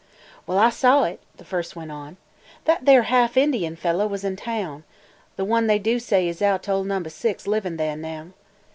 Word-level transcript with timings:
"Well, 0.47 0.57
I 0.57 0.71
saw 0.71 1.03
it," 1.03 1.19
the 1.37 1.45
first 1.45 1.75
went 1.75 1.91
on. 1.91 2.17
"That 2.65 2.85
there 2.85 3.03
half 3.03 3.37
Indian 3.37 3.75
fellah 3.75 4.07
was 4.07 4.23
in 4.23 4.35
taown– 4.35 4.83
th' 5.37 5.45
one 5.45 5.67
they 5.67 5.77
do 5.77 5.99
say 5.99 6.27
is 6.27 6.41
out 6.41 6.63
to 6.63 6.71
old 6.71 6.87
Number 6.87 7.11
Six 7.11 7.45
livin' 7.45 7.77
theah 7.77 7.97
now. 7.97 8.29